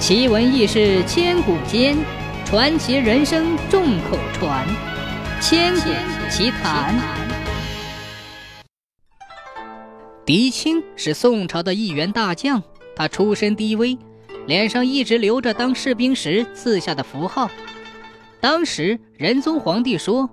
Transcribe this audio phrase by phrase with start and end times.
[0.00, 1.94] 奇闻异事千古间，
[2.46, 4.66] 传奇人生众口传。
[5.42, 5.90] 千古
[6.30, 6.98] 奇谈。
[10.24, 12.62] 狄青是宋朝的一员大将，
[12.96, 13.96] 他出身低微，
[14.46, 17.50] 脸上一直留着当士兵时刺下的符号。
[18.40, 20.30] 当时仁宗皇帝说：“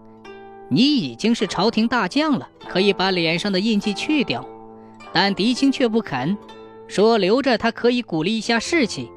[0.72, 4.48] 你已经是朝廷大将了，可以把脸上的印记去掉。”
[5.12, 6.38] 但狄青却不肯，
[6.88, 9.12] 说留着他可以鼓励一下士气。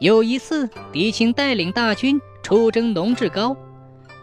[0.00, 3.56] 有一次，狄青带领大军出征农志高，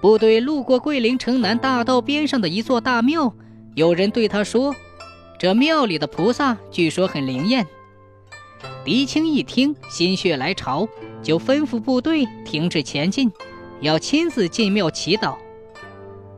[0.02, 3.34] 部队路过桂林城南大道边上的一座大庙，
[3.74, 4.74] 有人对他说
[5.38, 7.68] ：“这庙里的菩萨据说很灵验。”
[8.86, 10.88] 狄青一听，心血来潮，
[11.22, 13.30] 就吩咐部队停止前进，
[13.82, 15.36] 要亲自进庙祈祷。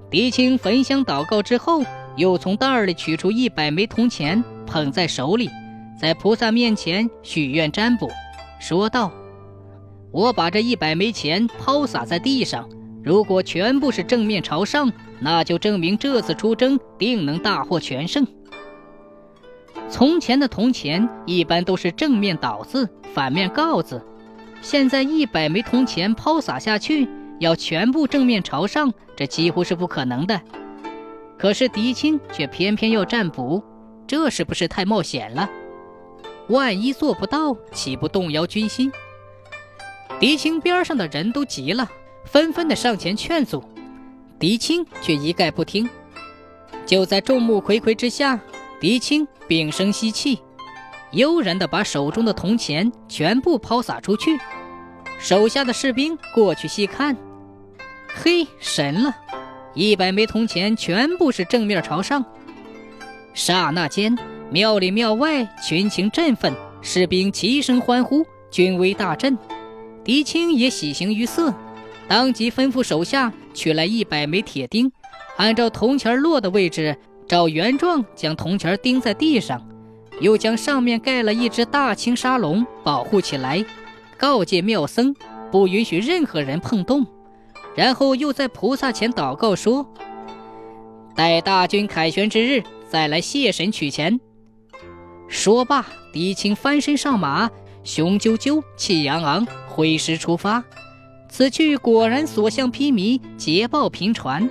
[0.10, 1.84] 狄青焚香祷告之后，
[2.16, 5.48] 又从袋里取出一百枚铜钱，捧在手里，
[6.02, 8.10] 在菩萨面前许愿占卜，
[8.60, 9.12] 说道。
[10.18, 12.68] 我把这一百枚钱抛洒在地上，
[13.04, 18.26] 如果全部是正面朝上，那就证明这次出征定能大获全胜。
[19.88, 24.04] 从前的铜钱一般都是正面倒字，反面告字，
[24.60, 27.08] 现在一百枚铜钱抛洒下去，
[27.40, 30.42] 要全部正面朝上，这几乎是不可能的。
[31.38, 33.64] 可是狄青却偏偏要占卜，
[34.08, 35.48] 这是不是太冒险了？
[36.50, 38.92] 万一做不到，岂不动摇军心？
[40.20, 41.90] 狄青边上的人都急了，
[42.26, 43.64] 纷纷的上前劝阻，
[44.40, 45.88] 狄青却一概不听。
[46.86, 48.40] 就在众目睽睽之下，
[48.80, 50.40] 狄青屏声息气，
[51.12, 54.40] 悠然的把手中的铜钱全部抛洒出去。
[55.20, 57.16] 手下的士兵过去细看，
[58.16, 59.16] 嘿，神了！
[59.74, 62.24] 一百枚铜钱全部是正面朝上。
[63.34, 64.18] 刹那间，
[64.50, 69.38] 庙里庙外群情振奋，士兵齐声欢呼，军威大振。
[70.08, 71.54] 狄青也喜形于色，
[72.08, 74.90] 当即吩咐手下取来一百枚铁钉，
[75.36, 76.98] 按照铜钱落的位置，
[77.28, 79.62] 照原状将铜钱钉在地上，
[80.22, 83.66] 又将上面盖了一只大青沙龙保护起来，
[84.18, 85.14] 告诫庙僧
[85.52, 87.06] 不允许任何人碰动。
[87.76, 89.86] 然后又在菩萨前祷告说
[91.18, 94.18] ：“待大军凯旋之日，再来谢神取钱。”
[95.28, 97.52] 说罢，狄青翻身上马，
[97.84, 99.46] 雄赳赳，气昂昂。
[99.78, 100.64] 挥师出发，
[101.30, 104.50] 此去果然所向披靡，捷报频传。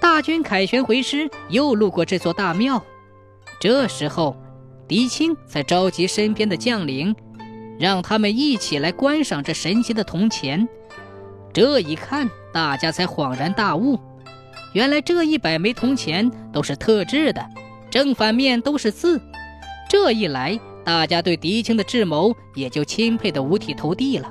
[0.00, 2.82] 大军凯旋回师，又路过这座大庙。
[3.60, 4.36] 这时候，
[4.88, 7.14] 狄青才召集身边的将领，
[7.78, 10.68] 让他们一起来观赏这神奇的铜钱。
[11.52, 14.00] 这一看，大家才恍然大悟：
[14.72, 17.46] 原来这一百枚铜钱都是特制的，
[17.88, 19.22] 正反面都是字。
[19.88, 24.30] 这一来，大家对狄青的智谋也就钦佩得五体投地了。